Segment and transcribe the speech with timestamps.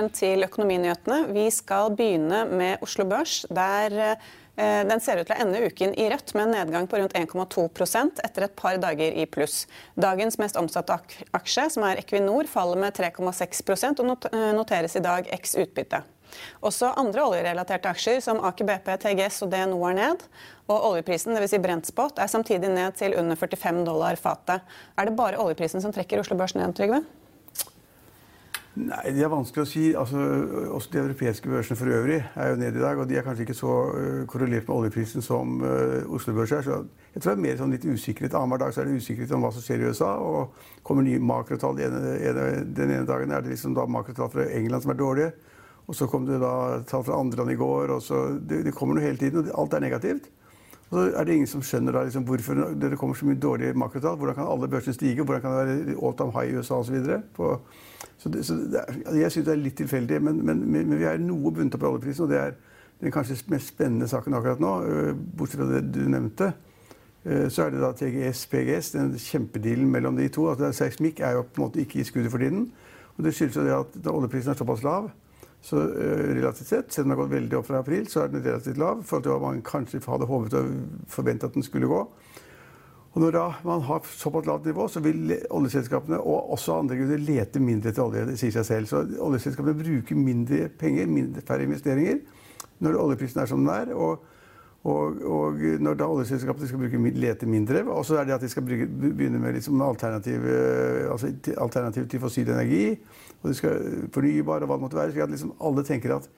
[0.00, 1.32] velkommen til Økonominyhetene.
[1.34, 3.92] Vi skal begynne med Oslo Børs, der
[4.56, 7.12] eh, den ser ut til å ende uken i rødt med en nedgang på rundt
[7.12, 9.66] 1,2% etter et par dager i pluss.
[10.00, 10.96] Dagens mest omsatte
[11.36, 16.00] aksje, som er Equinor, faller med 3,6 og eh, noteres i dag x utbytte.
[16.64, 20.28] Også andre oljerelaterte aksjer som Aker BP, TGS og DNO er ned.
[20.70, 21.52] Og oljeprisen, dvs.
[21.52, 24.64] Si Brentspot, er samtidig ned til under 45 dollar fatet.
[24.96, 27.02] Er det bare oljeprisen som trekker Oslo Børs ned, Trygve?
[28.78, 29.82] Nei, Det er vanskelig å si.
[29.98, 30.20] Altså,
[30.70, 32.98] også De europeiske børsene for øvrig er jo nede i dag.
[32.98, 36.62] Og de er kanskje ikke så uh, korrelert med oljeprisen som uh, Oslo Børs er.
[36.62, 38.36] Så jeg tror det er mer sånn litt usikkerhet.
[38.38, 40.12] Annenhver dag så er det usikkerhet om hva som skjer i USA.
[40.22, 40.54] Og
[40.86, 44.86] kommer nye makrotall den ene, den ene dagen er det liksom da makrotall fra England
[44.86, 45.32] som er dårlige.
[45.90, 46.54] Og så kom det da
[46.86, 47.90] tall fra andre land i går.
[47.96, 50.30] og så, det, det kommer noe hele tiden, og alt er negativt.
[50.90, 53.74] Og så er det ingen som skjønner da, liksom, hvorfor det kommer så mye dårlige
[53.78, 54.16] makrotall.
[54.18, 55.22] Hvordan kan alle børsene stige?
[55.22, 56.96] Hvordan kan det være all time high i USA osv.?
[57.36, 57.50] Så,
[58.18, 61.06] så, det, så det er, jeg syns det er litt tilfeldig, men, men, men, vi
[61.06, 62.26] er noe bundet opp i oljeprisen.
[62.26, 62.58] Og det er
[63.04, 64.74] den kanskje mest spennende saken akkurat nå,
[65.38, 66.50] bortsett fra det du nevnte.
[67.22, 70.48] Så er det da TGS, PGS, den kjempedealen mellom de to.
[70.50, 72.66] Altså, Seismikk er jo på en måte ikke i skuddet for tiden.
[73.14, 75.12] Og det skyldes jo det at oljeprisen er såpass lav.
[75.60, 78.32] Så uh, relativt sett, selv om den har gått veldig opp fra april, så er
[78.32, 79.00] den relativt lav.
[79.00, 80.70] i forhold til hva man kanskje hadde håpet og
[81.12, 82.04] forventet at den skulle gå.
[83.10, 87.60] Og når man har såpass lavt nivå, så vil oljeselskapene og også andre grunner lete
[87.60, 88.26] mindre etter olje.
[88.28, 88.86] Det sier seg selv.
[88.86, 92.20] Så oljeselskapene bruker mindre penger, mindre, færre investeringer,
[92.78, 93.90] når oljeprisen er som den er.
[93.98, 94.22] Og,
[94.86, 98.52] og, og når da oljeselskapene skal bruke, lete mindre, og så er det at de
[98.52, 100.46] skal bruke, begynne med liksom alternativ,
[101.10, 102.94] altså alternativ til fossil energi
[103.42, 105.14] og de skal fornybar og hva det måtte være.
[105.14, 106.28] Så at liksom alle tenker at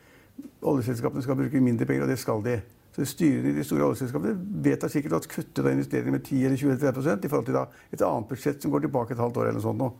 [0.63, 2.61] oljeselskapene skal bruke mindre penger, og det skal de.
[2.93, 6.71] Så Styrene i de store oljeselskapene vedtar sikkert at kutte investeringer med 10 eller 20
[6.71, 9.49] eller 30 i forhold til da et annet budsjett som går tilbake et halvt år.
[9.49, 9.79] eller noe sånt.
[9.79, 9.93] Nå.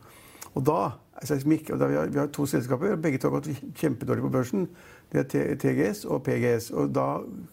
[0.53, 0.79] Og da
[1.17, 3.49] er seismikk og da vi, har, vi har to selskaper, og begge to har gått
[3.79, 4.67] kjempedårlig på børsen.
[5.11, 6.69] Det er TGS og PGS.
[6.71, 7.07] Og da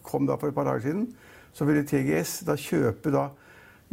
[0.05, 1.09] kom da for et par dager siden
[1.53, 3.25] så ville TGS da kjøpe da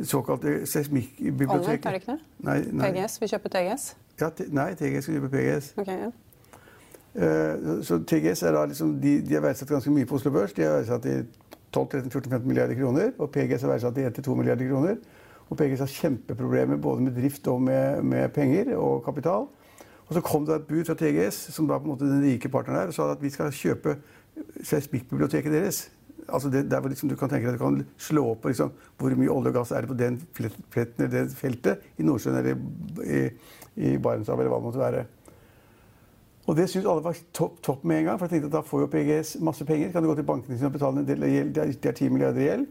[0.06, 1.58] såkalte seismikkbibliotek.
[1.58, 2.20] Olje, tar det ikke det?
[2.47, 2.91] Nei, nei.
[2.92, 3.88] PGS vil kjøpe TGS?
[4.20, 5.74] Ja, nei, TGS skal kjøpe PGS.
[5.78, 6.10] Okay, ja.
[7.18, 10.52] Uh, så TGS er da liksom, de, de er verdsatt ganske mye på Oslo Børs.
[10.56, 11.20] De er verdsatt i
[11.76, 13.12] 12-13-14-15 milliarder kroner.
[13.18, 14.98] Og PGS er verdsatt i 1-2 milliarder kroner.
[15.48, 19.48] Og PGS har kjempeproblemer både med drift og med, med, penger og kapital.
[20.08, 22.48] Og så kom det et bud fra TGS, som da på en måte den rike
[22.48, 23.96] partneren der, og sa at vi skal kjøpe
[24.64, 25.90] seismikkbiblioteket deres.
[26.28, 29.15] Altså det, det liksom du kan tenke deg du kan slå opp på liksom, hvor
[29.16, 32.59] mye olje og gass er det på den pletten eller det feltet i Nordsjøen eller
[33.05, 33.22] i,
[33.89, 35.06] i Barentshavet eller hva det måtte være.
[36.49, 38.19] Og det syntes alle var topp topp, med en gang.
[38.19, 39.93] For jeg tenkte at da får jo PGS masse penger.
[39.93, 41.53] Kan du gå til bankene sine og betale en del gjeld?
[41.55, 42.66] Det er 10 milliarder i gjeld.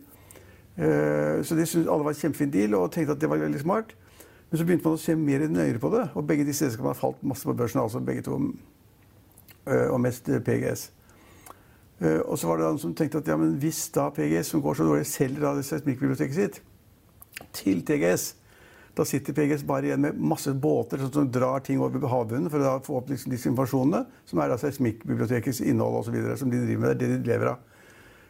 [0.78, 3.62] Uh, så det syntes alle var en kjempefin deal, og tenkte at det var veldig
[3.62, 3.94] smart.
[4.50, 6.98] Men så begynte man å se mer nøyere på det, og begge disse selskapene har
[6.98, 7.82] falt masse på børsen.
[7.82, 8.40] altså begge to,
[9.70, 10.90] uh, Og mest PGS.
[11.98, 14.62] Uh, og så var det noen som tenkte at ja, men hvis da PGS, som
[14.62, 16.60] går så dårlig, selger da seismikkbiblioteket sitt
[17.58, 18.32] til TGS,
[18.98, 22.78] da sitter PGS bare igjen med masse båter som drar ting over havbunnen for å
[22.86, 26.18] få opp liksom disse informasjonene, som er da seismikkbibliotekets innhold osv.
[26.40, 26.98] som de driver med.
[26.98, 27.66] Det det de lever av.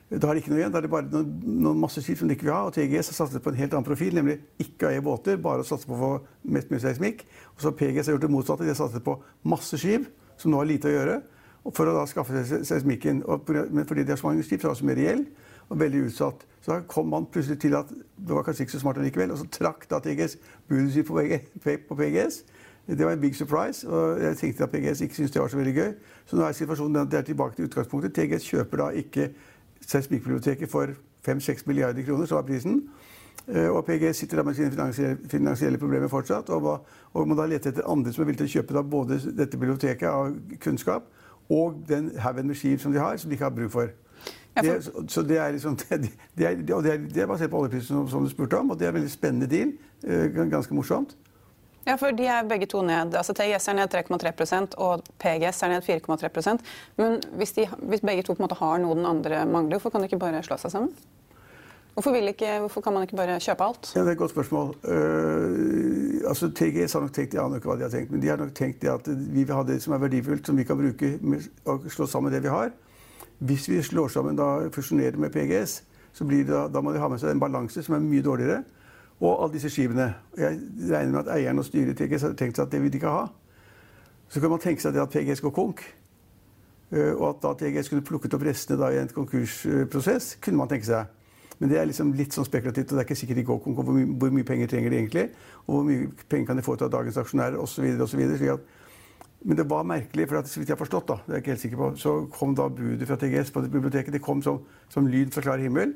[0.07, 0.71] Da har de ikke noe igjen.
[0.71, 1.31] Da er det bare noen,
[1.63, 2.65] noen masse skip som de ikke vil ha.
[2.67, 5.63] Og TGS har satset på en helt annen profil, nemlig ikke å eie båter, bare
[5.63, 6.11] å satse på å få
[6.55, 7.25] mest mulig seismikk.
[7.55, 8.67] Og så har PGS gjort det motsatte.
[8.67, 9.17] De har satset på
[9.47, 10.07] masse skip,
[10.39, 11.17] som nå har lite å gjøre,
[11.75, 13.23] for å da skaffe seg seismikken.
[13.71, 15.25] Men fordi de har så mange skip, så er de også mer gjeld
[15.67, 16.45] og veldig utsatt.
[16.63, 19.33] Så da kom man plutselig til at det var kanskje ikke så smart likevel.
[19.35, 20.37] Og så trakk da TGS
[20.69, 22.43] budet sitt på PGS.
[22.87, 23.87] Det var en big surprise.
[23.87, 25.91] og Jeg tenkte at PGS ikke syntes det var så veldig gøy.
[26.25, 28.15] Så nå er situasjonen at det er tilbake til utgangspunktet.
[28.15, 29.29] TGS kjøper da ikke
[29.87, 30.87] Seismikkbiblioteket for
[31.27, 32.89] 5-6 milliarder kroner, så var prisen.
[33.47, 37.45] Eh, og PGS sitter da med sine finansielle, finansielle problemer fortsatt og, og må da
[37.47, 41.07] lete etter andre som er villige til å kjøpe både dette biblioteket av kunnskap
[41.49, 43.93] og den haugen med skip som de har, som de ikke har bruk for.
[44.57, 47.87] Det, så det er, liksom, det, det, er, det, er, det er basert på oljeprisen,
[47.87, 49.73] som, som, du spurte om, og det er en veldig spennende deal.
[50.03, 51.17] Eh, ganske morsomt.
[51.87, 53.15] Ja, for De er begge to ned.
[53.15, 56.57] altså TGS er ned 3,3 og PGS er ned 4,3
[56.97, 59.89] Men hvis, de, hvis, begge to på en måte har noe den andre mangler, hvorfor
[59.89, 60.91] kan de ikke bare slå seg sammen?
[61.97, 63.91] Hvorfor, ikke, hvorfor, kan man ikke bare kjøpe alt?
[63.95, 64.67] Ja, Det er et godt spørsmål.
[64.83, 68.27] Uh, altså, TGS har nok tenkt jeg aner ikke hva de har tenkt, men de
[68.27, 71.09] har nok tenkt at vi vil ha det som er verdifullt, som vi kan bruke
[71.65, 72.69] og slå sammen det vi har.
[73.39, 75.83] Hvis vi slår sammen da, fusjonerer med PGS,
[76.13, 78.61] så blir det, da må de ha med seg en balanse som er mye dårligere.
[79.17, 80.13] Og alle disse skivene.
[80.37, 80.61] Jeg
[80.91, 83.01] regner med at eieren og styret i TGS har tenkt seg at det vil de
[83.01, 83.25] ikke ha.
[84.29, 85.81] Så kan man tenke seg at PGS går konk.
[86.93, 90.69] Uh, og at da TGS kunne plukket opp restene da, i en konkursprosess, kunne man
[90.69, 91.16] tenke seg.
[91.59, 93.79] Men det er liksom litt sånn spekulativt, og det er ikke sikkert de går konk.
[93.81, 95.23] Hvor, hvor, mye penger trenger de egentlig?
[95.65, 97.57] Og hvor mye penger kan de få ut av dagens aksjonærer?
[98.17, 98.57] Videre,
[99.47, 101.43] men det var merkelig, for at, så vidt jeg har forstått, da, det er jeg
[101.43, 104.13] ikke helt sikker på, så kom da budet fra TGS på biblioteket.
[104.13, 105.93] Det kom som, som lyd fra klar himmel.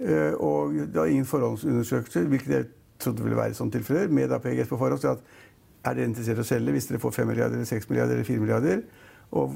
[0.00, 2.68] Uh, og det var ingen forhåndsundersøkelser, hvilket jeg
[3.00, 5.06] trodde ville være sånn tilfeller, med da PGS på forhånd.
[5.08, 5.24] At,
[5.84, 8.28] er dere interessert i å selge hvis dere får 5 milliarder, eller 6 milliarder eller
[8.28, 8.84] 4 milliarder?
[9.34, 9.54] Og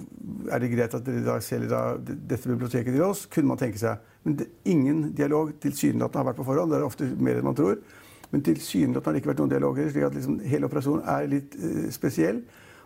[0.50, 3.26] er det greit at dere da selger da dette biblioteket til oss?
[3.30, 4.00] Kunne man tenke seg.
[4.26, 6.72] Men det, ingen dialog tilsynelatende har vært på forhånd.
[6.72, 7.78] Det er ofte mer enn man tror.
[8.32, 9.90] Men tilsynelatende har det ikke vært noen dialoger.
[9.92, 12.40] slik at liksom hele operasjonen er litt uh, spesiell.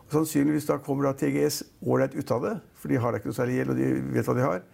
[0.04, 3.30] Og sannsynligvis da kommer da TGS ålreit ut av det, for de har da ikke
[3.30, 4.66] noe særlig gjeld, og de vet hva de har.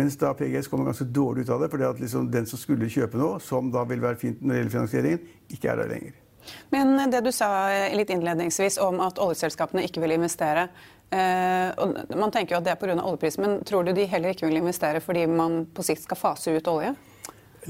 [0.00, 2.88] Mens da PGS kommer ganske dårlig ut av det, fordi at liksom den som skulle
[2.90, 6.18] kjøpe noe, som da vil være fint når det gjelder finansieringen, ikke er der lenger.
[6.72, 7.50] Men det du sa
[7.94, 12.72] litt innledningsvis om at oljeselskapene ikke vil investere, Eh, og man tenker jo at det
[12.72, 12.96] er pga.
[12.96, 16.54] oljeprisen, men tror du de heller ikke vil investere fordi man på sikt skal fase
[16.56, 16.94] ut olje?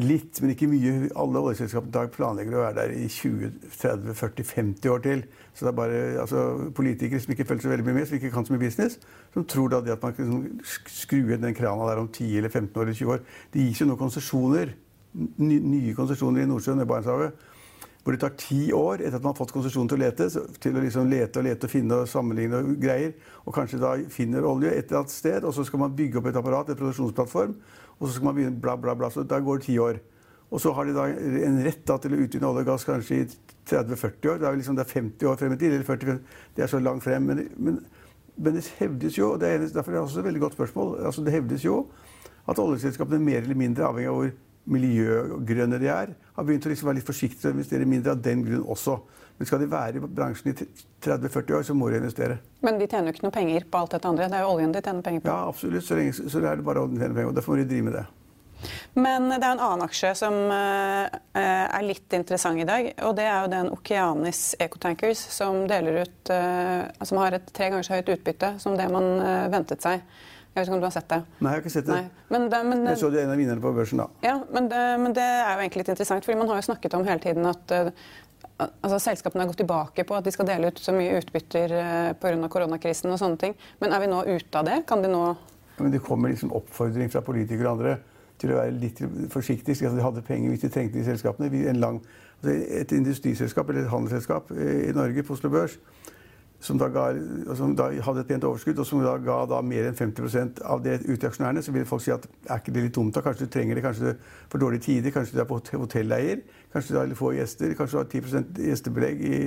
[0.01, 0.93] Litt, men ikke mye.
[1.21, 5.25] Alle oljeselskapene i dag planlegger å være der i 20-30-40-50 år til.
[5.53, 8.31] Så det er bare altså, politikere som ikke følger så veldig mye med, som ikke
[8.33, 8.97] kan så mye business,
[9.35, 10.33] som tror da det at man kan
[10.65, 13.27] skru igjen den krana der om 10 eller 15 år eller 20 år.
[13.53, 14.73] Det gis jo nå konsesjoner,
[15.45, 17.49] nye konsesjoner i Nordsjøen og Barentshavet
[18.03, 20.27] hvor det tar ti år etter at man har fått konsesjon til å lete,
[20.63, 23.13] til å liksom lete og lete og finne og sammenligne og greier,
[23.47, 26.27] og kanskje da finner olje et eller annet sted, og så skal man bygge opp
[26.31, 27.55] et apparat, en produksjonsplattform,
[27.99, 29.11] og så skal man begynne bla, bla, bla.
[29.15, 30.01] Så da går det ti år.
[30.53, 31.07] Og så har de da
[31.47, 33.27] en rett da, til å utvinne olje og gass kanskje i
[33.71, 34.41] 30-40 år.
[34.43, 36.19] Det er, liksom, det er 50 år frem i tid, eller 40
[36.57, 37.31] Det er så langt frem.
[37.31, 37.79] Men, men,
[38.37, 40.97] men det hevdes jo, og det er, derfor er det også et veldig godt spørsmål,
[41.07, 41.85] altså det hevdes jo
[42.51, 44.33] at oljeselskapene er mer eller mindre avhengig av hvor
[44.71, 48.45] miljøgrønne de er, har begynt å liksom være litt forsiktige og investere mindre av den
[48.47, 49.01] grunn også.
[49.39, 50.55] Men skal de være i bransjen i
[51.03, 52.39] 30-40 år, så må de investere.
[52.63, 54.29] Men de tjener jo ikke noe penger på alt dette andre.
[54.31, 55.33] Det er jo oljen de tjener penger på.
[55.33, 55.87] Ja, absolutt.
[55.87, 57.39] Så, lenge, så er det bare oljen de tjener penger på.
[57.41, 58.05] Derfor må de drive med det.
[58.95, 61.07] Men det er en annen aksje som uh,
[61.43, 62.93] er litt interessant i dag.
[63.03, 67.89] og Det er jo den Okeanis Ecotankers, som, ut, uh, som har et tre ganger
[67.89, 70.05] så høyt utbytte som det man uh, ventet seg.
[70.53, 71.19] Jeg vet ikke om du har sett det?
[71.39, 72.01] Nei, jeg har ikke sett det.
[72.29, 74.09] Men det men, jeg så det en av vinnerne på børsen, da.
[74.21, 76.97] Ja, men det, men det, er jo egentlig litt interessant, fordi man har jo snakket
[76.99, 77.89] om hele tiden at uh,
[78.61, 82.11] altså, selskapene har gått tilbake på at de skal dele ut så mye utbytter uh,
[82.21, 82.51] pga.
[82.53, 83.57] koronakrisen og sånne ting.
[83.81, 84.83] Men er vi nå ute av det?
[84.91, 87.97] Kan de nå ja, men Det kommer liksom oppfordring fra politikere og andre
[88.43, 89.01] til å være litt
[89.33, 89.79] forsiktige.
[89.79, 91.49] Så de hadde penger hvis de trengte de selskapene.
[91.81, 92.03] Lang,
[92.43, 95.79] altså et industriselskap eller et handelsselskap eh, i Norge på Oslo Børs
[96.63, 97.09] som da, ga,
[97.59, 100.85] som da, hadde et pent overskudd, og som da ga da mer enn 50% av
[100.85, 103.15] det ut til aksjonærene, så vil folk si at er ikke det litt dumt?
[103.17, 103.23] da?
[103.25, 104.13] Kanskje du trenger det kanskje
[104.53, 105.11] for dårlige tider?
[105.15, 106.45] Kanskje du er på hotelleier?
[106.73, 107.75] Kanskje du har få gjester?
[107.79, 109.41] Kanskje du har 10 gjestebelegg i,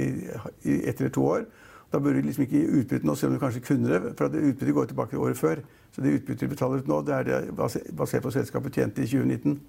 [0.67, 1.47] i ett eller to år?
[1.93, 4.13] Da burde du liksom ikke utbytte nå, selv om du kanskje kunne det.
[4.17, 5.63] For at utbyttet går tilbake året før.
[5.95, 9.07] Så det utbyttet du betaler ut nå, det er det basert på selskapet tjente i
[9.07, 9.59] 2019.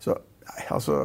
[0.00, 0.16] Så
[0.70, 0.96] altså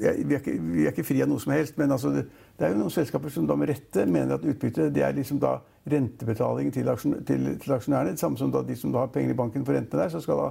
[0.00, 1.76] jeg, vi, er ikke, vi, er ikke, fri av noe som helst.
[1.78, 2.24] Men altså, det,
[2.58, 5.38] det, er jo noen selskaper som da med rette mener at utbytte det er liksom
[5.42, 8.16] da rentebetalingen til, aksjon, til, til aksjonærene.
[8.16, 10.20] Det samme som da de som da har penger i banken for rentene der, så
[10.24, 10.48] skal da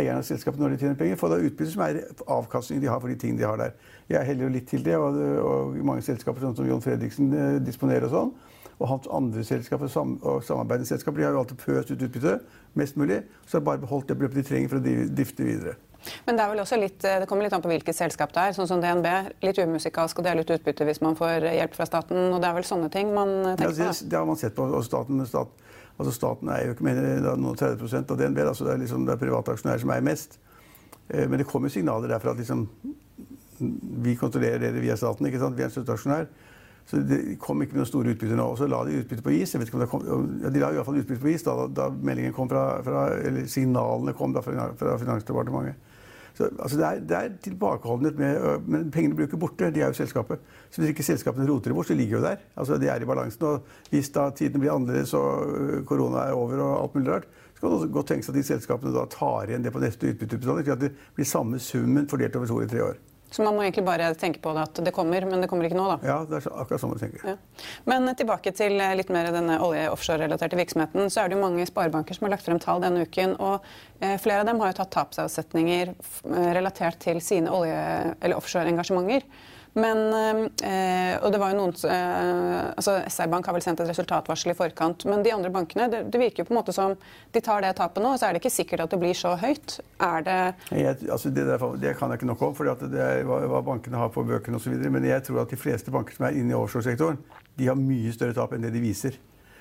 [0.00, 3.02] eierne av selskapet når de tjener penger, få da utbytte som er avkastningen de har
[3.02, 3.76] for de tingene de har der.
[4.10, 7.58] Jeg heller jo litt til det, og, og mange selskaper sånn som John Fredriksen eh,
[7.66, 8.32] disponerer og sånn.
[8.80, 12.38] Og hans andre selskaper sam, og samarbeidende selskaper de har jo alltid pøst ut utbytte
[12.80, 13.20] mest mulig.
[13.44, 15.76] Så har bare beholdt det beløpet de trenger for å drifte videre.
[16.26, 18.54] Men det, er vel også litt, det kommer litt an på hvilket selskap det er.
[18.56, 19.08] Sånn som DNB.
[19.44, 22.30] Litt umusikalsk å dele ut utbytte hvis man får hjelp fra staten.
[22.30, 23.80] og Det er vel sånne ting man tenker på?
[23.82, 24.68] Ja, det, det har man sett på.
[24.68, 25.66] og staten, stat,
[25.96, 28.44] altså staten er jo ikke mer enn 30 av DNB.
[28.46, 30.38] Altså det er liksom det er private aksjonærer som eier mest.
[31.08, 32.68] Eh, men det kommer signaler derfra at liksom,
[34.04, 35.26] vi kontrollerer dere via staten.
[35.26, 35.58] ikke sant?
[35.58, 36.30] Vi er en støtteaksjonær.
[36.90, 38.48] Så det kom ikke med noen store utbytter nå.
[38.50, 39.52] Og så la de utbyttet på is.
[39.54, 40.06] Jeg vet ikke om det kom,
[40.42, 43.04] ja, de la i hvert fall utbyttet på is da, da meldingen kom fra, fra,
[43.28, 45.89] eller signalene kom fra, fra Finansdepartementet.
[46.34, 49.70] Så, altså det, er, det er tilbakeholdenhet med Men pengene blir jo ikke borte.
[49.74, 50.40] De er jo selskapet.
[50.70, 52.48] Så hvis ikke selskapene roter det bort, så ligger de jo der.
[52.56, 53.46] Altså De er i balansen.
[53.46, 57.66] Og hvis da tidene blir annerledes og korona er over og alt mulig rart, så
[57.66, 60.64] kan det godt tenkes at de selskapene da tar igjen det på neste utbytteutbetaling.
[60.64, 63.00] Slik at det blir samme summen fordelt over to eller tre år.
[63.30, 65.78] Så man må egentlig bare tenke på det at det kommer, men det kommer ikke
[65.78, 65.98] nå, da?
[66.06, 67.22] Ja, det er akkurat sånn man tenker.
[67.30, 67.36] Ja.
[67.90, 71.06] Men tilbake til litt mer denne olje-offshore-relaterte virksomheten.
[71.12, 73.36] Så er det jo mange sparebanker som har lagt frem tall denne uken.
[73.38, 73.70] Og
[74.02, 79.26] eh, flere av dem har jo tatt tapsavsetninger eh, relatert til sine olje- eller offshore-engasjementer.
[79.78, 79.98] Men,
[80.66, 84.56] eh, og det var jo noen, eh, altså SR-Bank har vel sendt et resultatvarsel i
[84.58, 85.04] forkant.
[85.06, 86.96] Men de andre bankene, det, det, virker jo på en måte som
[87.30, 89.36] de tar det tapet nå, og så er det ikke sikkert at det blir så
[89.38, 89.78] høyt.
[90.02, 90.38] Er det
[90.74, 93.62] jeg, altså det, der, det, kan jeg ikke nok om, for det er hva, hva
[93.70, 94.74] bankene har på bøkene osv.
[94.90, 97.20] Men jeg tror at de fleste banker som er inne i offshoresektoren,
[97.60, 99.20] de har mye større tap enn det de viser.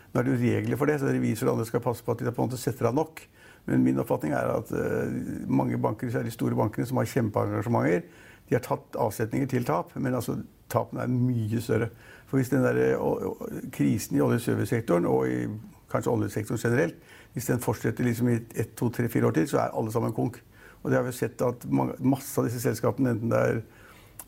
[0.10, 2.24] Nå er det jo regler for det, så revisor og andre skal passe på at
[2.24, 3.22] de på en måte setter av nok.
[3.70, 5.12] Men min oppfatning er at uh,
[5.46, 8.08] mange banker, særlig store bankene som har kjempeengasjementer,
[8.50, 10.40] de har tatt avsetninger til tap, men altså,
[10.70, 11.90] tapene er mye større.
[12.30, 13.42] For hvis den der, og,
[13.74, 15.40] krisen i olje- og servicesektoren, og i
[15.90, 16.96] kanskje oljesektoren generelt,
[17.34, 20.14] hvis den fortsetter liksom i ett, to, tre, fire år til, så er alle sammen
[20.18, 20.42] konk.
[20.82, 23.62] Og det har vi sett at masse av disse selskapene, enten det er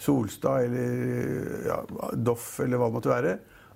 [0.02, 1.78] Solstad eller ja,
[2.18, 3.36] Doff eller hva det måtte være,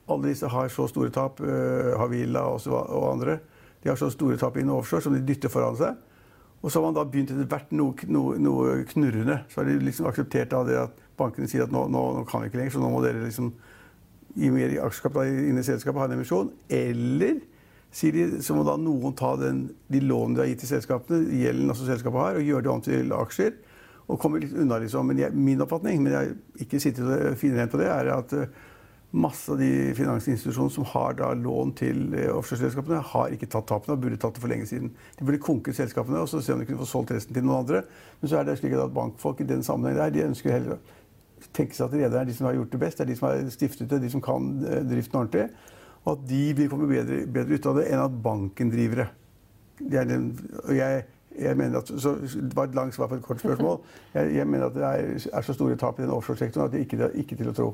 [0.10, 3.40] alle disse har så store tap, uh, Havila og andre,
[3.82, 5.98] de har så store tap innen offshore som de dytter foran seg.
[6.66, 9.44] Og så har man da begynt etter hvert noe, noe, noe, knurrende.
[9.52, 12.58] Så har de liksom akseptert at bankene sier at nå, nå, nå, kan vi ikke
[12.58, 13.52] lenger, så nå må dere liksom
[14.36, 16.50] gi mer aksjekapital inn i selskapet, ha en emisjon.
[16.74, 17.38] Eller
[17.94, 21.22] sier de, så må da noen ta den, de lånene de har gitt til selskapene,
[21.38, 23.54] gjelden også selskapet har, og gjøre det om til aksjer.
[24.10, 25.06] Og komme litt unna, liksom.
[25.10, 28.34] Men jeg, min oppfatning, men jeg har ikke sittet finrent på det, er at
[29.16, 33.96] masse av de finansinstitusjonene som har da lån til eh, offshoreselskapene, har ikke tatt tapene
[33.96, 34.92] og burde tatt det for lenge siden.
[35.18, 37.64] De burde konket selskapene og så se om de kunne få solgt resten til noen
[37.64, 37.86] andre.
[38.20, 41.50] Men så er det slik at bankfolk i den sammenheng der, de ønsker heller å
[41.56, 43.30] tenke seg at rederne er de som har gjort det best, det er de som
[43.30, 45.48] har stiftet det, de som kan eh, driften ordentlig.
[46.06, 49.10] Og at de vil komme bedre, bedre ut av det enn at banken driver det.
[50.10, 50.28] den,
[50.64, 51.06] og jeg,
[51.40, 53.80] jeg mener at, så Det var et langt svar på et kort spørsmål.
[54.16, 56.86] Jeg, jeg mener at det er, er, så store tap i den offshoresektoren at det
[56.86, 57.74] ikke, det er ikke til å tro.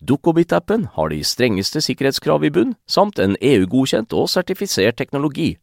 [0.00, 5.54] Dukkobit-appen har de strengeste sikkerhetskrav i bunn, samt en EU-godkjent og sertifisert teknologi.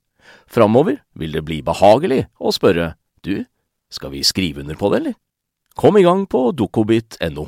[0.48, 3.46] Framover vil det bli behagelig å spørre du,
[3.90, 5.16] skal vi skrive under på det, eller?
[5.78, 7.48] Kom i gang på dukkobit.no.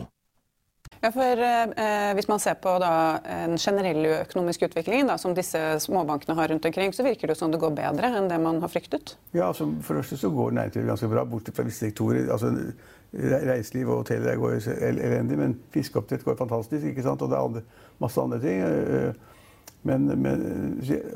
[1.00, 2.92] Ja, for eh, Hvis man ser på da,
[3.24, 7.54] en generell økonomisk utvikling da, som disse småbankene har rundt omkring, så virker det som
[7.54, 9.16] det går bedre enn det man har fryktet?
[9.32, 12.28] Ja, altså, For det første så går næringslivet ganske bra, bortsett fra visse sektorer.
[12.28, 12.52] Altså,
[13.14, 16.86] Reiseliv og hoteller går elendig, men fiskeoppdrett går fantastisk.
[16.86, 17.24] ikke sant?
[17.26, 17.64] Og det er andre,
[18.02, 18.62] masse andre ting.
[18.62, 19.14] Eh,
[19.88, 20.44] men, men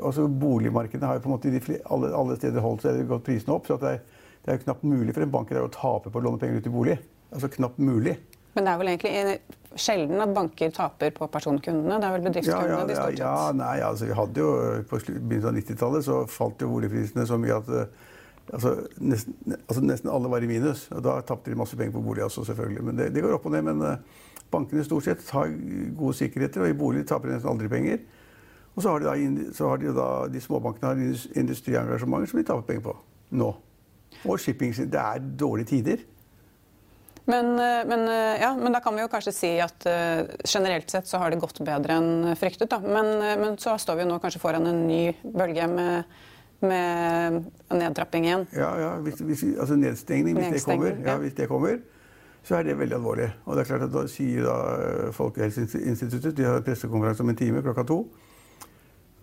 [0.02, 3.58] altså boligmarkedene har jo på en måte de, alle, alle, steder holdt seg gått prisene
[3.58, 3.68] opp.
[3.70, 4.06] Så det er,
[4.44, 6.70] det er jo knapt mulig for en bank å tape på å låne penger ut
[6.72, 6.98] i bolig.
[7.34, 8.18] Altså knapt mulig.
[8.54, 11.98] Men det er vel egentlig sjelden at banker taper på personkundene?
[11.98, 13.22] Det er vel bedriftskundene ja, ja, de stort sett?
[13.24, 14.50] Ja, nei, altså vi hadde jo
[14.90, 18.12] På begynnelsen av 90-tallet så falt jo boligprisene så mye at eh,
[18.52, 20.88] Altså nesten, altså nesten, alle var i minus.
[20.92, 22.84] og Da tapte de masse penger på bolig også, selvfølgelig.
[22.84, 23.64] Men det, det går opp og ned.
[23.70, 23.96] Men uh,
[24.52, 25.54] bankene stort sett har
[25.98, 28.04] gode sikkerheter, og i bolig taper de nesten aldri penger.
[28.74, 32.48] Og så har de da, har de, da de småbankene har indus- industriengasjementer som de
[32.50, 32.98] taper penger på
[33.38, 33.54] nå.
[34.24, 34.74] Og shipping.
[34.74, 36.04] Det er dårlige tider.
[37.26, 40.90] Men, eh, men, eh, ja, men da kan vi jo kanskje si at eh, generelt
[40.92, 42.68] sett så har det gått bedre enn fryktet.
[42.74, 42.82] Da.
[42.84, 46.04] Men, eh, men så står vi jo nå kanskje foran en ny bølge med,
[46.64, 48.46] med nedtrapping igjen.
[48.56, 51.78] Ja, ja, hvis, hvis, altså nedstengning, hvis det kommer, ja, hvis det kommer,
[52.44, 53.30] så er det veldig alvorlig.
[53.46, 57.40] Og det er klart at da sier da eh, Folkehelseinstituttet, de har pressekonferanse om en
[57.40, 58.00] time klokka to,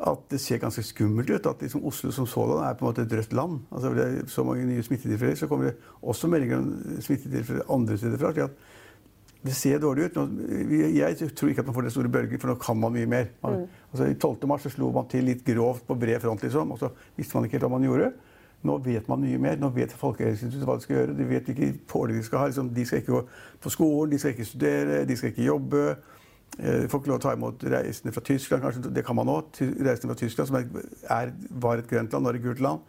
[0.00, 1.46] at det ser ganske skummelt ut.
[1.46, 3.58] At liksom Oslo som sådan er på en måte et rødt land.
[3.72, 5.36] Altså det er så mange nye smittetilfeller.
[5.36, 6.70] Så kommer det også meldinger om
[7.00, 8.48] smittetilfeller andre steder fra.
[9.42, 10.16] Det ser dårlig ut.
[10.94, 13.30] Jeg tror ikke at man får den store bølgen, for nå kan man mye mer.
[13.42, 14.48] Man, altså, I 12.
[14.50, 17.46] mars så slo man til litt grovt på bred front, liksom, og så visste man
[17.48, 18.10] ikke helt hva man gjorde.
[18.68, 19.56] Nå vet man mye mer.
[19.56, 21.16] Nå vet Folkehelseinstituttet hva de skal gjøre.
[21.16, 22.48] De vet hvilke pålegg de skal ha.
[22.50, 23.20] Liksom, de skal ikke gå
[23.64, 25.84] på skolen, de skal ikke studere, de skal ikke jobbe.
[26.58, 28.62] Eh, får ikke lov å ta imot reisende fra Tyskland.
[28.62, 29.56] kanskje, Det kan man òg.
[29.80, 30.66] Reisende fra Tyskland, som er,
[31.08, 32.80] er, var et grønt land, nå er et gult land.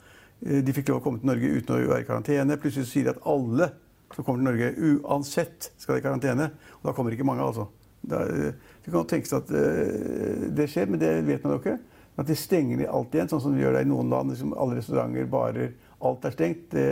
[0.43, 2.59] Eh, De fikk lov å komme til Norge uten å være i karantene.
[2.59, 3.71] Plutselig sier de at alle
[4.15, 6.49] som kommer til Norge uansett skal i karantene.
[6.79, 7.67] Og da kommer ikke mange, altså.
[8.09, 8.51] Eh,
[8.83, 11.77] det kan tenkes at eh, det skjer, men det vet man jo ikke.
[12.19, 14.33] At de stenger de alt igjen, sånn som de gjør det i noen land.
[14.33, 15.73] Liksom alle restauranter, barer,
[16.05, 16.67] alt er stengt.
[16.75, 16.87] Det,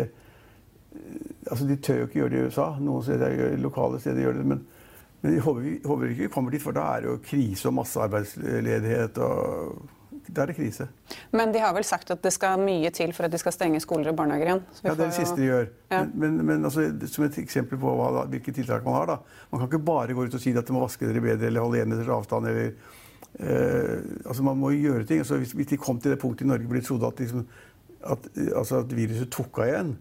[1.49, 2.71] altså De tør jo ikke gjøre det i USA.
[2.81, 4.49] Noen steder, lokale steder gjør det.
[4.53, 4.65] Men,
[5.21, 7.69] men jeg håper, vi, håper ikke vi kommer dit, for da er det jo krise
[7.69, 9.19] og masse arbeidsledighet.
[9.25, 9.98] og
[10.29, 10.85] Da er det krise.
[11.33, 13.79] Men de har vel sagt at det skal mye til for at de skal stenge
[13.81, 14.61] skoler og barnehager igjen.
[14.83, 15.69] Ja, Det er det siste de gjør.
[15.89, 16.01] Ja.
[16.03, 19.09] Men, men, men altså, som et eksempel på hva, hvilke tiltak man har.
[19.13, 19.45] da.
[19.51, 21.65] Man kan ikke bare gå ut og si at de må vaske dere bedre eller
[21.65, 22.51] holde én meters avstand.
[22.51, 22.69] eller
[23.39, 23.95] eh,
[24.25, 25.23] altså Man må jo gjøre ting.
[25.25, 27.47] Altså, hvis, hvis de kom til det punktet i Norge hvor de trodde at, liksom,
[28.03, 29.97] at, altså, at viruset tok av igjen,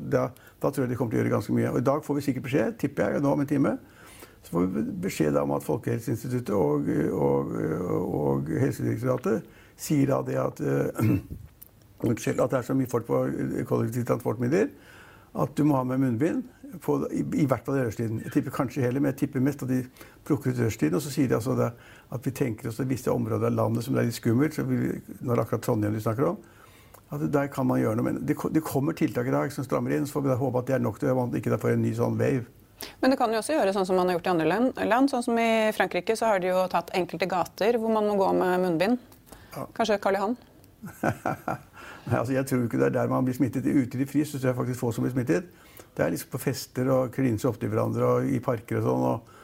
[0.00, 0.30] da,
[0.62, 1.70] da tror jeg de kommer til å gjøre ganske mye.
[1.74, 3.76] Og I dag får vi sikkert beskjed, tipper jeg, nå om en time.
[4.42, 7.54] Så får vi beskjed om at Folkehelseinstituttet og, og,
[8.08, 11.14] og Helsedirektoratet sier da det at eh,
[12.08, 13.24] Unnskyld, at det er så mye folk på
[13.66, 14.68] kollektive transportmidler
[15.38, 16.44] at du må ha med munnbind.
[16.84, 18.20] På, i, I hvert fall i rushtiden.
[18.26, 19.80] Jeg tipper kanskje heller, men jeg tipper mest at de
[20.26, 20.96] plukker ut rushtiden.
[20.98, 21.68] Og så sier de altså det,
[22.14, 25.00] at vi tenker oss at visse områder av landet som er litt skummelt, så vi-
[25.20, 26.38] når det akkurat Trondheim du snakker om,
[27.10, 28.04] at der kan man gjøre noe.
[28.10, 30.66] Men det, det kommer tiltak i dag som strammer inn, så får vi håpe at
[30.66, 32.44] det er nok til at man ikke får en ny sånn wave.
[33.02, 34.48] Men det kan jo også gjøre sånn som man har gjort i andre
[34.86, 35.10] land.
[35.10, 38.28] Sånn som I Frankrike så har de jo tatt enkelte gater hvor man må gå
[38.38, 38.98] med munnbind.
[39.76, 40.36] Kanskje Karl Johan?
[40.82, 43.66] Nei, altså, jeg tror ikke det er der man blir smittet.
[43.66, 45.48] Ute i det fri så tror jeg faktisk få som blir smittet.
[45.96, 49.06] Det er liksom på fester og klinse til hverandre og i parker og sånn.
[49.08, 49.34] Og,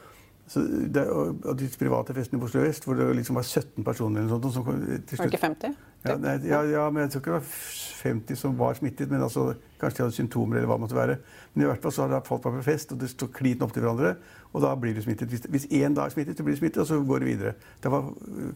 [0.47, 0.61] så
[0.93, 4.23] det, og, og de private festene i Oslo vest hvor det liksom var 17 personer
[4.23, 4.55] eller noe sånt.
[4.55, 4.69] Som
[5.09, 5.75] til Var det ikke 50?
[6.05, 7.49] Ja, nei, ja, ja, men jeg tror ikke det var
[8.05, 9.09] 50 som var smittet.
[9.09, 11.15] Men altså, kanskje de hadde symptomer eller hva det måtte være.
[11.53, 13.81] Men i hvert fall så har folk vært på fest, og det står klin opptil
[13.85, 14.11] hverandre.
[14.53, 15.27] Og da blir du smittet.
[15.31, 17.53] Hvis- Hvis én da er smittet, så blir du smittet, og så går det videre.
[17.83, 18.53] Da var øh,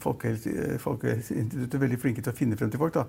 [0.80, 2.94] Folkehelseinstituttet veldig flinke til å finne frem til folk.
[2.94, 3.04] da.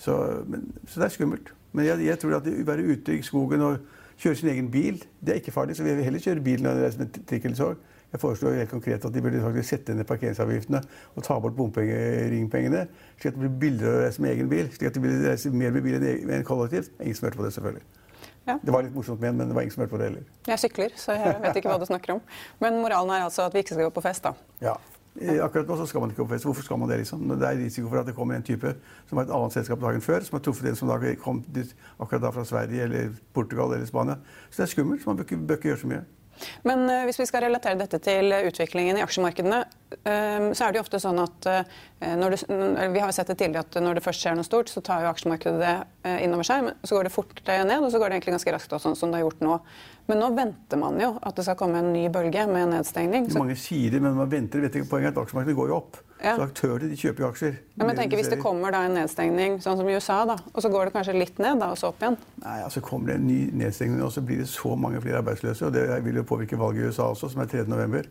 [0.00, 0.16] Så,
[0.48, 1.52] men, så det er skummelt.
[1.72, 3.78] Men jeg, jeg tror at å være ute i skogen og
[4.20, 5.76] kjøre sin egen bil, det er ikke farlig.
[5.76, 7.76] Så vi vil heller kjøre bil når vi reiser med trikk eller tog.
[8.10, 10.80] Jeg foreslår helt konkret at de burde faktisk sette ned parkeringsavgiftene
[11.14, 12.84] og ta bort bompengeringpengene,
[13.20, 14.70] slik at det blir billigere å reise med egen bil.
[14.74, 16.90] Slik at de vil reise mer med bil enn kollektivt.
[16.98, 17.84] Ingen som hørte på det, selvfølgelig.
[18.48, 18.56] Ja.
[18.64, 20.24] Det var litt morsomt med, men det var ingen som hørte på det heller.
[20.48, 22.22] Jeg sykler, så jeg vet ikke hva du snakker om.
[22.62, 24.34] Men moralen er altså at vi ikke skal gå på fest, da.
[24.64, 24.74] Ja.
[25.20, 26.46] Eh, Akkurat nå så skal man ikke på fest.
[26.48, 27.00] Hvorfor skal man det?
[27.02, 27.26] liksom?
[27.30, 28.74] Det er risiko for at det kommer en type
[29.10, 31.74] som har et annet selskap dagen før, som har truffet en som da kom dit,
[31.98, 34.18] akkurat da fra Sverige eller Portugal eller Spania.
[34.50, 35.02] Så det er skummelt.
[35.02, 36.04] så Man bør ikke, bør ikke gjøre så mye.
[36.66, 39.60] Men eh, hvis vi skal relatere dette til eh, utviklingen i aksjemarkedene,
[40.00, 41.48] eh, så er det jo ofte sånn at
[42.00, 42.38] når det,
[42.94, 45.02] Vi har jo sett det tidligere at når det først skjer noe stort, så tar
[45.04, 46.62] jo aksjemarkedet det innover seg.
[46.64, 48.96] Men så går det fort ned, og så går det egentlig ganske raskt, også, sånn
[48.96, 49.58] som det har gjort nå.
[50.08, 53.28] Men nå venter man jo at det skal komme en ny bølge med nedstengning.
[53.28, 54.64] Så, Mange sier det, men man venter.
[54.64, 56.00] vet ikke Poenget er at aksjemarkedet går jo opp.
[56.20, 56.34] Ja.
[56.36, 57.54] Så aktører de kjøper jo aksjer.
[57.78, 60.60] ja, men tenker Hvis det kommer da en nedstengning, sånn som i USA, da, og
[60.60, 63.16] så går det kanskje litt ned, da, og så opp igjen Nei, altså Kommer det
[63.20, 65.66] en ny nedstengning, og så blir det så mange flere arbeidsløse.
[65.66, 67.64] Og det vil jo påvirke valget i USA også, som er 3.
[67.72, 68.08] november.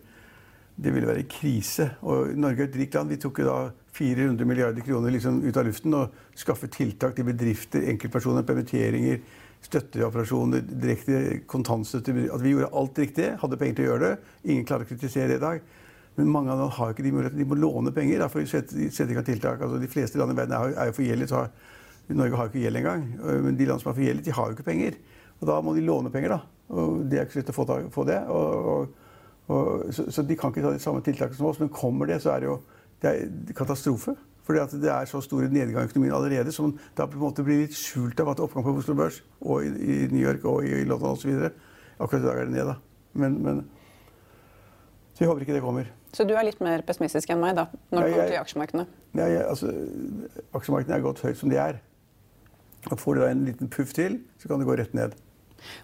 [0.79, 1.89] Det ville være krise.
[2.01, 3.11] Og Norge er et rikt land.
[3.11, 3.57] Vi tok jo da
[3.99, 9.19] 400 milliarder kroner liksom ut av luften og skaffet tiltak til bedrifter, enkeltpersoner, permitteringer,
[9.65, 12.15] støtteoperasjoner, direkte kontantstøtte.
[12.31, 14.15] At vi gjorde alt riktig, hadde penger til å gjøre det.
[14.47, 15.61] Ingen klarer å kritisere det i dag.
[16.19, 17.39] Men mange av dem har ikke de mulighetene.
[17.39, 19.61] De må låne penger da, for i gang tiltak.
[19.63, 21.35] Altså, de fleste land i verden er, er jo forgjeldet.
[22.09, 23.05] Norge har ikke gjeld engang.
[23.45, 24.97] Men de land som er forgjeldet, de har jo ikke penger.
[25.39, 26.41] Og da må de låne penger, da.
[26.75, 28.17] Og det er ikke så lett å få, få det.
[28.35, 29.13] Og, og,
[29.47, 31.61] og, så, så de kan ikke ta de samme tiltakene som oss.
[31.63, 32.59] Men kommer det, så er det jo
[32.99, 34.17] det er katastrofe.
[34.49, 37.61] Fordi det er så stor nedgang i økonomien allerede som da på en måte blir
[37.61, 40.73] litt skjult av at oppgang på Oslo Børs og i, i New York og i,
[40.81, 41.51] i London osv.
[42.01, 42.79] Akkurat i dag er det ned, da.
[43.21, 43.61] Men, men
[45.13, 45.87] så jeg håper ikke det kommer.
[46.13, 48.85] Så du er litt mer pessimistisk enn meg da, når det kommer til aksjemarkedene?
[49.19, 49.73] Ja, jeg, altså,
[50.57, 51.79] aksjemarkedene er gått høyt som de er.
[52.89, 55.13] Og Får du da en liten puff til, så kan det gå rett ned.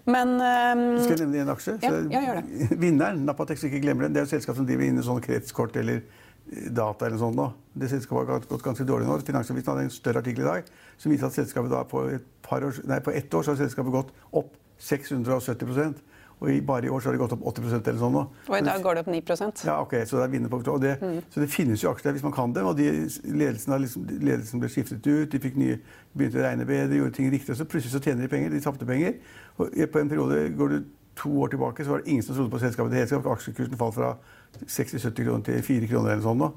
[0.08, 1.74] Men um, Skal jeg nevne en aksje?
[1.84, 2.38] Ja, Så ja, gjør
[2.82, 4.14] Vinneren, Napatex, ikke glemmer den.
[4.16, 7.36] Det er et selskap som driver inn i sånn kretskort eller eh, data eller sånt
[7.36, 7.50] nå.
[7.76, 9.18] Det selskapet har gått- gått ganske dårlig nå.
[9.28, 12.64] Finansavisen hadde en større artikkel i dag som viser at selskapet da på, et par
[12.64, 16.00] år, nei, på ett år så har selskapet gått opp 670
[16.36, 18.16] Og i, bare i år så har det gått opp 80% eller sånn.
[18.20, 20.82] Og i dag går det opp 9% Ja, ok, Så det er vinner på og
[20.82, 20.98] det,
[21.32, 22.66] Så det finnes jo aksjer der hvis man kan dem.
[22.68, 22.90] Og de,
[23.24, 25.78] ledelsen, har liksom, ledelsen ble skiftet ut, de nye,
[26.12, 27.54] begynte å regne bedre, gjorde ting riktig.
[27.54, 28.52] Og så plutselig så tjener de penger.
[28.52, 29.16] De tapte penger.
[29.56, 30.78] Og på en periode går du
[31.16, 32.92] to år tilbake, så var det ingen som trodde på selskapet.
[32.92, 33.32] Det hele tatt.
[33.32, 34.12] Aksjekursen falt fra
[34.60, 36.48] 60-70 kroner til 4 kroner eller sånn.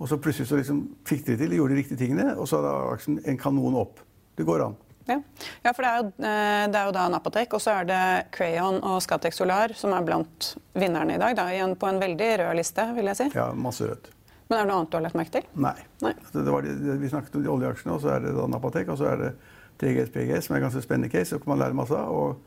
[0.00, 2.48] Og så plutselig så liksom fikk de det til, de gjorde de riktige tingene, og
[2.48, 4.00] så er aksjen en kanon opp.
[4.38, 4.78] Det går an.
[5.08, 5.16] Ja.
[5.64, 8.00] ja, for det er, jo, eh, det er jo da Napatech, og så er det
[8.36, 11.34] Crayon og Scatec Solar som er blant vinnerne i dag.
[11.38, 13.28] Da, igjen på en veldig rød liste, vil jeg si.
[13.34, 14.10] Ja, masse rødt.
[14.50, 15.48] Men er det noe annet du har lagt merke til?
[15.62, 15.74] Nei.
[16.02, 16.12] Nei.
[16.32, 18.46] Det, det var de, det- vi snakket om de oljeaksjene, og så er det da
[18.50, 19.32] Napatek, og så er det
[19.80, 21.34] TGS, PGS, som er en ganske spennende case.
[21.34, 22.10] og kan man lære masse av.
[22.10, 22.40] Og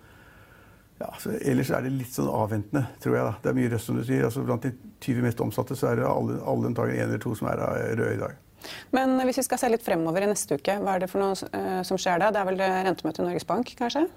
[1.02, 3.24] ja, så ellers er det litt sånn avventende, tror jeg.
[3.26, 3.34] da.
[3.44, 4.24] Det er mye røst, som du sier.
[4.28, 7.34] Altså, blant de 20 mest omsatte så er det alle, alle en én eller to
[7.36, 8.36] som er eh, røde i dag.
[8.92, 11.34] Men hvis vi skal se litt fremover i neste uke, hva er det for noe
[11.54, 12.32] eh, som skjer da?
[12.32, 14.08] Det er vel rentemøte i Norges Bank, kanskje?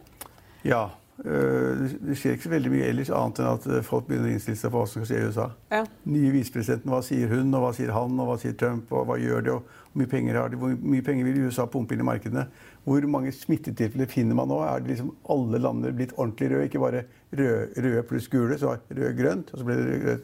[0.66, 0.84] Ja.
[1.24, 4.58] øh, det- skjer ikke så veldig mye ellers, annet enn at folk begynner å innstille
[4.60, 5.46] seg på hva som skal skje i USA.
[5.72, 5.84] Ja.
[6.12, 9.16] Nye visepresidenten, hva sier hun, og hva sier han, og hva sier Trump, og hva
[9.22, 12.02] gjør de, og hvor mye penger har de, hvor mye penger vil USA pumpe inn
[12.04, 12.44] i markedene?
[12.84, 14.60] Hvor mange smittetilfeller finner man nå?
[14.62, 17.00] Er det liksom alle landene blitt ordentlig røde, ikke bare
[17.32, 20.18] røde, rød pluss gule, så rød-grønt, og så ble det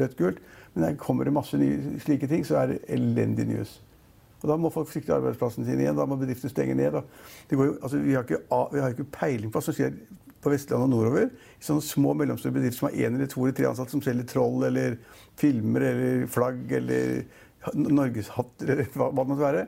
[0.00, 0.40] rødt-gult?
[0.76, 3.78] Men det kommer det masse nye slike ting, så er det elendig news.
[4.42, 5.96] Og Da må folk frykte arbeidsplassen sin igjen.
[5.96, 7.00] Da må bedriftene stenge ned.
[7.50, 9.96] jo, altså, vi, har ikke, vi har ikke peiling på hva som skjer
[10.44, 11.30] på Vestlandet og nordover.
[11.32, 14.28] I sånne små mellomstore bedrifter som har én eller to eller tre ansatte som selger
[14.28, 14.98] troll eller
[15.40, 17.24] filmer eller flagg eller
[17.74, 19.66] norgeshatter eller hva, hva det måtte være.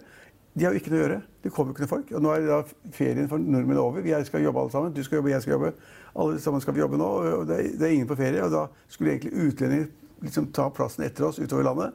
[0.59, 1.21] De har jo ikke noe å gjøre.
[1.43, 2.13] Det kommer jo ikke noe folk.
[2.13, 2.61] Og nå er da
[2.95, 4.05] ferien for nordmenn over.
[4.05, 4.93] Vi skal jobbe alle sammen.
[4.93, 5.73] Du skal jobbe, jeg skal jobbe.
[6.19, 7.09] Alle sammen skal vi jobbe nå.
[7.39, 8.45] Og det er, det er ingen på ferie.
[8.45, 9.89] Og da skulle egentlig utlendinger
[10.23, 11.93] liksom ta plassen etter oss utover landet.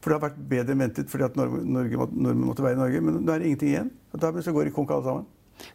[0.00, 2.80] For det har vært bedre enn ventet fordi at Norge, Norge, nordmenn måtte være i
[2.80, 3.00] Norge.
[3.04, 3.90] Men nå er det ingenting igjen.
[4.14, 5.26] Og dermed så går de konk alle sammen.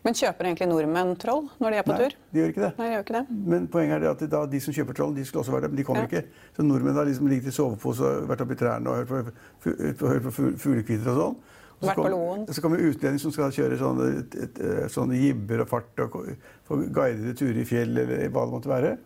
[0.02, 2.16] Men kjøper egentlig nordmenn troll når de er på Nei, tur?
[2.34, 2.72] de gjør ikke det.
[2.80, 3.36] Nei, de gjør ikke det.
[3.54, 5.74] Men poenget er det at da, de som kjøper troll, de skulle også være der,
[5.76, 6.08] men de kommer Ja.
[6.10, 6.24] ikke.
[6.58, 9.30] Så nordmenn har liksom ligget i sovepose og vært oppi trærne og hørt
[9.62, 11.38] på, på, hørt på fuglekvitter og sånn.
[11.76, 15.62] Og så kom- Så kommer utlendinger som skal kjøre sånne, et, et, eh, sånne jibber
[15.62, 18.98] og fart og få guidede turer i fjell eller hva det måtte være.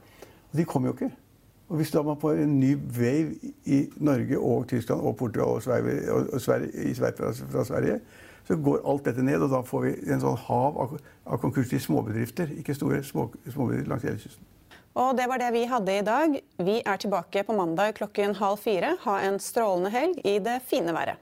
[0.54, 1.12] Og de kommer jo ikke.
[1.70, 5.64] Og hvis da man får en ny wave i Norge og Tyskland og Portugal og
[5.64, 8.00] Sverige, og, Sverige, Sverige fra Sverige,
[8.48, 10.96] så går alt dette ned, og da får vi en sånn hav av,
[11.30, 14.48] av konkurser i småbedrifter, ikke store små, småbedrifter langs hele kysten.
[14.98, 16.40] Og det var det vi hadde i dag.
[16.58, 18.96] Vi er tilbake på mandag klokken halv fire.
[19.06, 21.22] Ha en strålende helg i det fine været.